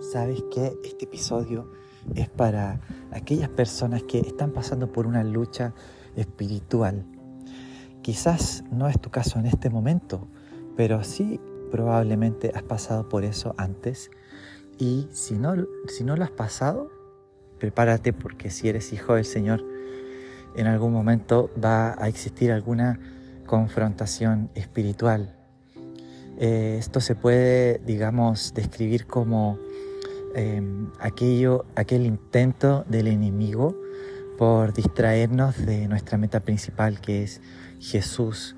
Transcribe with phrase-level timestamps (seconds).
[0.00, 1.70] sabes que este episodio
[2.14, 5.74] es para aquellas personas que están pasando por una lucha
[6.16, 7.04] espiritual.
[8.02, 10.28] Quizás no es tu caso en este momento,
[10.76, 11.40] pero sí
[11.70, 14.10] probablemente has pasado por eso antes.
[14.78, 15.54] Y si no,
[15.88, 16.90] si no lo has pasado,
[17.58, 19.64] prepárate porque si eres hijo del Señor,
[20.56, 22.98] en algún momento va a existir alguna
[23.46, 25.34] confrontación espiritual.
[26.38, 29.58] Eh, esto se puede, digamos, describir como
[30.34, 33.74] Em, aquello, aquel intento del enemigo
[34.36, 37.40] por distraernos de nuestra meta principal que es
[37.80, 38.54] Jesús.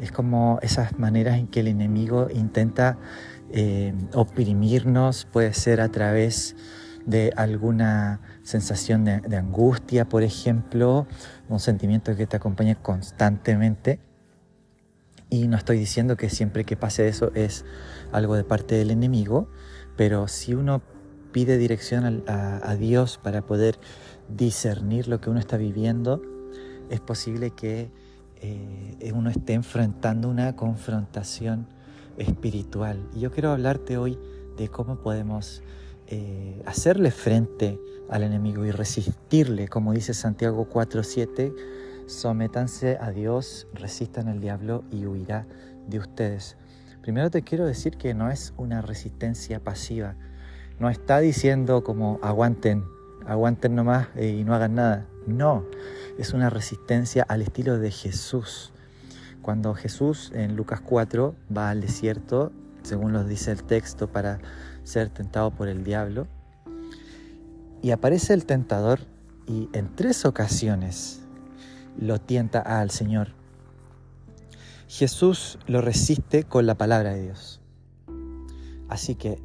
[0.00, 2.98] Es como esas maneras en que el enemigo intenta
[3.50, 6.54] em, oprimirnos, puede ser a través
[7.04, 11.06] de alguna sensación de, angustia, por ejemplo,
[11.48, 13.98] un sentimiento que te acompaña constantemente.
[15.30, 17.64] Y no estoy diciendo que siempre que pase eso es
[18.12, 19.50] algo de parte del enemigo,
[19.96, 20.82] pero si uno
[21.38, 23.78] pide dirección a, Dios para poder
[24.28, 26.20] discernir lo que uno está viviendo,
[26.90, 27.92] es posible que
[28.40, 31.68] eh, uno esté enfrentando una confrontación
[32.16, 33.08] espiritual.
[33.14, 34.18] Y yo quiero hablarte hoy
[34.56, 35.62] de cómo podemos
[36.08, 37.78] eh, hacerle frente
[38.10, 41.54] al enemigo y resistirle, como dice Santiago 4:7,
[42.08, 45.46] sométanse a Dios, resistan al diablo y huirá
[45.86, 46.56] de ustedes.
[47.00, 50.16] Primero te quiero decir que no es una resistencia pasiva,
[50.78, 52.84] no está diciendo como aguanten,
[53.26, 55.06] aguanten nomás y no hagan nada.
[55.26, 55.64] No,
[56.18, 58.72] es una resistencia al estilo de Jesús.
[59.42, 64.38] Cuando Jesús en Lucas 4 va al desierto, según nos dice el texto, para
[64.84, 66.26] ser tentado por el diablo,
[67.82, 69.00] y aparece el tentador
[69.46, 71.20] y en tres ocasiones
[71.98, 73.28] lo tienta al Señor.
[74.86, 77.60] Jesús lo resiste con la palabra de Dios.
[78.88, 79.40] Así que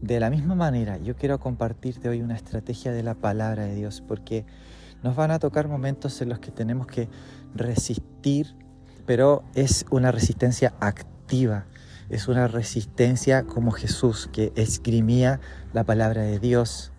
[0.00, 4.02] de la misma manera, yo quiero compartirte hoy una estrategia de la palabra de Dios,
[4.06, 4.44] porque
[5.02, 7.08] nos van a tocar momentos en los que tenemos que
[7.54, 8.54] resistir,
[9.06, 11.66] pero es una resistencia activa,
[12.08, 15.40] es una resistencia como Jesús que esgrimía
[15.72, 16.92] la palabra de Dios.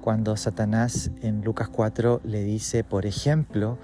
[0.00, 3.78] Cuando Satanás en Lucas 4 le dice, por ejemplo,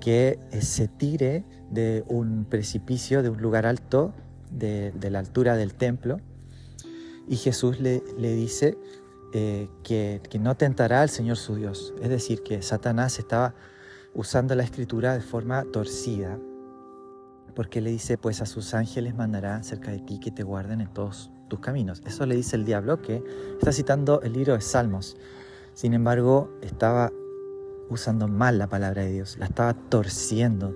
[0.00, 4.14] que se tire de un precipicio, de un lugar alto,
[4.50, 6.20] de, de la altura del templo,
[7.28, 8.78] y Jesús le, le dice
[9.32, 11.92] eh, que, que, no tentará al Señor su Dios.
[12.00, 13.54] Es decir, que Satanás estaba
[14.14, 16.38] usando la escritura de forma torcida,
[17.54, 20.92] porque le dice, pues a sus ángeles mandará cerca de ti que te guarden en
[20.92, 22.02] todos tus caminos.
[22.06, 23.22] Eso le dice el diablo que
[23.58, 25.16] está citando el libro de Salmos.
[25.74, 27.12] Sin embargo, estaba
[27.88, 30.74] usando mal la palabra de Dios, la estaba torciendo.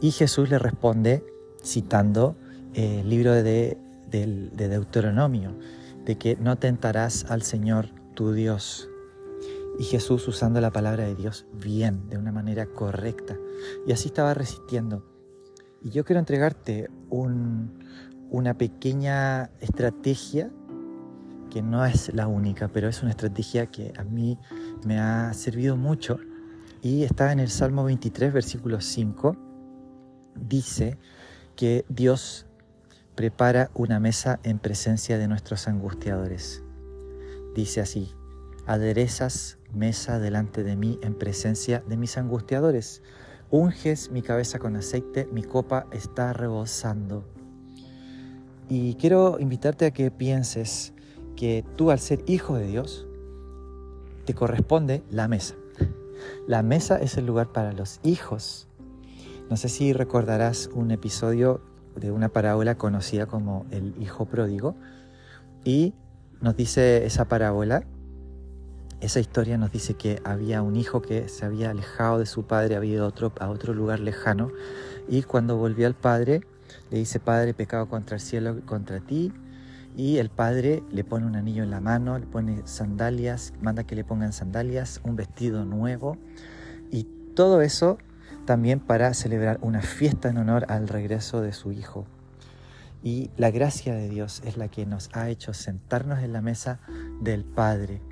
[0.00, 1.24] Y Jesús le responde
[1.62, 2.36] citando
[2.74, 3.78] el libro de
[4.10, 5.56] de Deuteronomio,
[6.04, 8.88] de que no tentarás al Señor tu Dios.
[9.78, 13.38] Y Jesús usando la palabra de Dios bien, de una manera correcta.
[13.86, 15.04] Y así estaba resistiendo.
[15.82, 20.50] Y yo quiero entregarte una pequeña estrategia
[21.50, 24.38] que no es la única, pero es una estrategia que a mí
[24.84, 26.18] me ha servido mucho.
[26.82, 29.36] Y está en el Salmo 23, versículo 5.
[30.36, 30.98] Dice
[31.56, 32.46] que Dios
[33.20, 36.62] prepara una mesa en presencia de nuestros angustiadores.
[37.54, 38.14] Dice así,
[38.64, 43.02] aderezas mesa delante de mí en presencia de mis angustiadores.
[43.50, 47.26] Unges mi cabeza con aceite, mi copa está rebosando.
[48.70, 50.94] Y quiero invitarte a que pienses
[51.36, 53.06] que tú al ser hijo de Dios,
[54.24, 55.56] te corresponde la mesa.
[56.46, 58.66] La mesa es el lugar para los hijos.
[59.50, 61.60] No sé si recordarás un episodio
[61.96, 64.74] de una parábola conocida como el hijo pródigo.
[65.64, 65.94] Y
[66.40, 67.84] nos dice esa parábola,
[69.00, 72.76] esa historia nos dice que había un hijo que se había alejado de su padre,
[72.76, 74.50] había ido a otro, a otro lugar lejano,
[75.08, 76.42] y cuando volvió al padre,
[76.90, 79.32] le dice, Padre, pecado contra el cielo, contra ti,
[79.96, 83.96] y el padre le pone un anillo en la mano, le pone sandalias, manda que
[83.96, 86.16] le pongan sandalias, un vestido nuevo,
[86.90, 87.04] y
[87.34, 87.98] todo eso
[88.50, 92.08] también para celebrar una fiesta en honor al regreso de su Hijo.
[93.00, 96.80] Y la gracia de Dios es la que nos ha hecho sentarnos en la mesa
[97.22, 98.02] del Padre.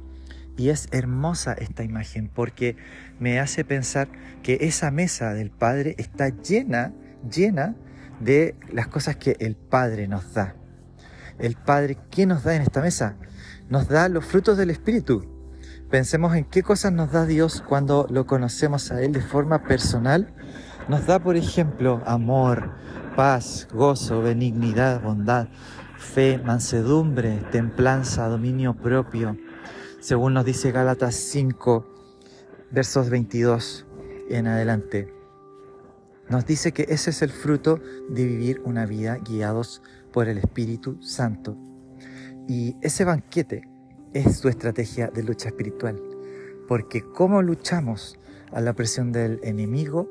[0.56, 2.76] Y es hermosa esta imagen porque
[3.18, 4.06] me hace pensar
[4.44, 6.92] que esa mesa del Padre está llena,
[7.28, 7.74] llena
[8.20, 10.54] de las cosas que el Padre nos da.
[11.40, 13.16] El Padre, ¿qué nos da en esta mesa?
[13.68, 15.37] Nos da los frutos del Espíritu.
[15.90, 20.34] Pensemos en qué cosas nos da Dios cuando lo conocemos a Él de forma personal.
[20.86, 22.72] Nos da, por ejemplo, amor,
[23.16, 25.48] paz, gozo, benignidad, bondad,
[25.96, 29.38] fe, mansedumbre, templanza, dominio propio,
[29.98, 31.86] según nos dice Gálatas 5,
[32.70, 33.86] versos 22
[34.28, 35.10] en adelante.
[36.28, 37.80] Nos dice que ese es el fruto
[38.10, 39.80] de vivir una vida guiados
[40.12, 41.56] por el Espíritu Santo.
[42.46, 43.77] Y ese banquete
[44.12, 46.00] es tu estrategia de lucha espiritual.
[46.66, 48.18] Porque cómo luchamos
[48.52, 50.08] a la presión del enemigo,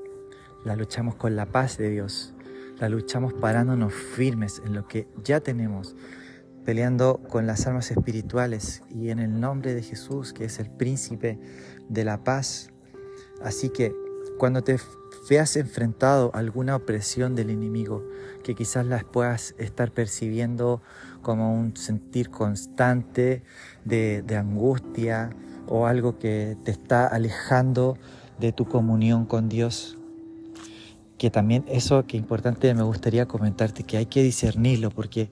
[0.64, 2.34] la luchamos con la paz de Dios.
[2.80, 5.96] La luchamos parándonos firmes en lo que ya tenemos,
[6.64, 11.40] peleando con las armas espirituales y en el nombre de Jesús, que es el príncipe
[11.90, 12.70] de la paz.
[13.42, 13.96] Así que
[14.38, 14.78] cuando te
[15.30, 18.04] veas enfrentado alguna opresión del enemigo,
[18.44, 20.82] que quizás las puedas estar percibiendo
[21.22, 23.44] como un sentir constante
[23.84, 25.30] de, de angustia
[25.68, 27.98] o algo que te está alejando
[28.40, 29.98] de tu comunión con Dios,
[31.18, 35.30] que también eso que importante me gustaría comentarte, que hay que discernirlo, porque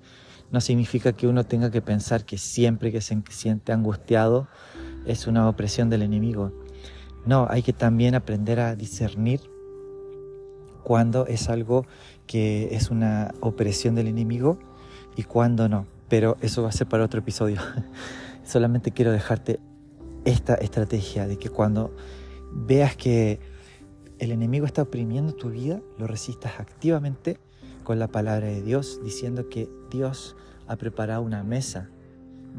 [0.52, 4.48] no significa que uno tenga que pensar que siempre que se siente angustiado
[5.06, 6.52] es una opresión del enemigo.
[7.26, 9.55] No, hay que también aprender a discernir
[10.86, 11.88] cuando es algo
[12.28, 14.60] que es una opresión del enemigo
[15.16, 15.88] y cuando no.
[16.08, 17.60] Pero eso va a ser para otro episodio.
[18.46, 19.60] Solamente quiero dejarte
[20.26, 21.96] esta estrategia de que cuando
[22.54, 23.40] veas que
[24.20, 27.40] el enemigo está oprimiendo tu vida, lo resistas activamente
[27.84, 30.36] con la palabra de Dios, diciendo que Dios
[30.68, 31.90] ha preparado una mesa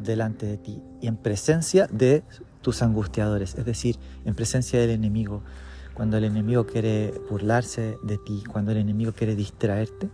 [0.02, 2.25] delante de ti y en presencia de
[2.61, 5.43] tus angustiadores, es decir, en presencia del enemigo.
[5.96, 10.10] Cuando el enemigo quiere burlarse de ti, cuando el enemigo quiere distraerte,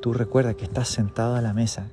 [0.00, 1.88] tú recuerda que estás sentado a la mesa.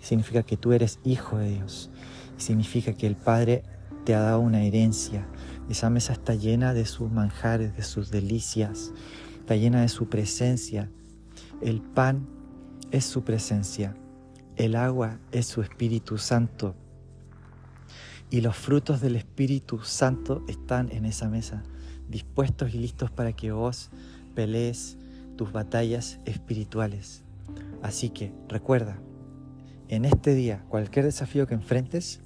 [0.00, 1.90] Significa que tú eres hijo de Dios.
[2.36, 3.64] Significa que el Padre
[4.04, 5.26] te ha dado una herencia,
[5.68, 8.92] esa mesa está llena de sus manjares, de sus delicias,
[9.38, 10.90] está llena de su presencia.
[11.62, 12.28] El pan
[12.90, 13.96] es su presencia,
[14.56, 16.74] el agua es su Espíritu Santo.
[18.30, 21.62] Y los frutos del Espíritu Santo están en esa mesa,
[22.08, 23.90] dispuestos y listos para que vos
[24.34, 24.96] pelees
[25.36, 27.22] tus batallas espirituales.
[27.82, 28.98] Así que recuerda,
[29.88, 32.20] en este día, cualquier desafío que enfrentes,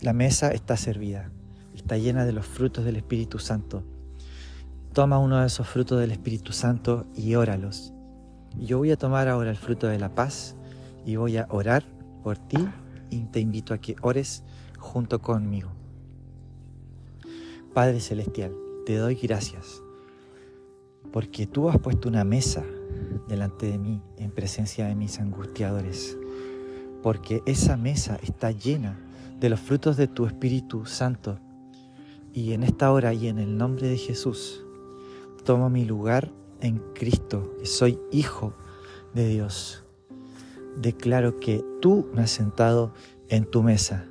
[0.00, 1.30] la mesa está servida
[1.80, 3.82] está llena de los frutos del Espíritu Santo.
[4.92, 7.92] Toma uno de esos frutos del Espíritu Santo y óralos.
[8.58, 10.56] Yo voy a tomar ahora el fruto de la paz
[11.06, 11.84] y voy a orar
[12.22, 12.58] por ti
[13.08, 14.42] y te invito a que ores
[14.78, 15.79] junto conmigo.
[17.72, 18.52] Padre Celestial,
[18.84, 19.80] te doy gracias
[21.12, 22.64] porque tú has puesto una mesa
[23.28, 26.18] delante de mí en presencia de mis angustiadores,
[27.00, 28.98] porque esa mesa está llena
[29.38, 31.38] de los frutos de tu Espíritu Santo
[32.32, 34.64] y en esta hora y en el nombre de Jesús,
[35.44, 38.52] tomo mi lugar en Cristo, que soy hijo
[39.14, 39.84] de Dios.
[40.76, 42.92] Declaro que tú me has sentado
[43.28, 44.06] en tu mesa.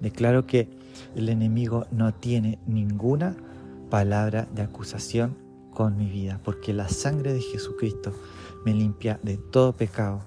[0.00, 0.68] Declaro que
[1.14, 3.36] el enemigo no tiene ninguna
[3.90, 5.36] palabra de acusación
[5.72, 8.12] con mi vida, porque la sangre de Jesucristo
[8.64, 10.22] me limpia de todo pecado.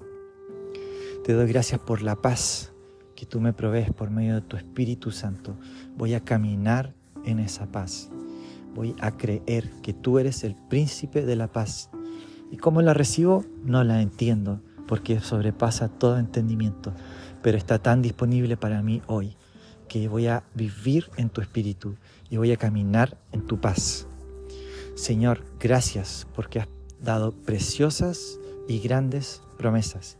[1.24, 2.72] Te doy gracias por la paz
[3.14, 5.56] que tú me provees por medio de tu Espíritu Santo.
[5.96, 8.10] Voy a caminar en esa paz.
[8.74, 11.90] Voy a creer que tú eres el príncipe de la paz.
[12.50, 13.44] ¿Y cómo la recibo?
[13.64, 16.92] No la entiendo, porque sobrepasa todo entendimiento,
[17.42, 19.35] pero está tan disponible para mí hoy
[20.06, 21.96] voy a vivir en tu espíritu
[22.28, 24.06] y voy a caminar en tu paz.
[24.94, 26.68] Señor, gracias porque has
[27.00, 28.38] dado preciosas
[28.68, 30.18] y grandes promesas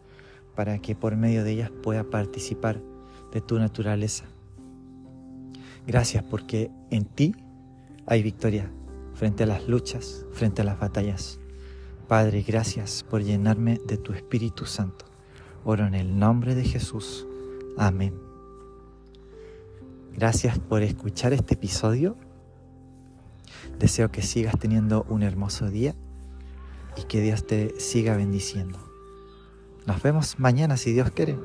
[0.54, 2.80] para que por medio de ellas pueda participar
[3.32, 4.24] de tu naturaleza.
[5.86, 7.34] Gracias porque en ti
[8.06, 8.70] hay victoria
[9.14, 11.38] frente a las luchas, frente a las batallas.
[12.08, 15.04] Padre, gracias por llenarme de tu Espíritu Santo.
[15.64, 17.26] Oro en el nombre de Jesús.
[17.76, 18.25] Amén.
[20.16, 22.16] Gracias por escuchar este episodio.
[23.78, 25.94] Deseo que sigas teniendo un hermoso día
[26.96, 28.78] y que Dios te siga bendiciendo.
[29.84, 31.36] Nos vemos mañana si Dios quiere.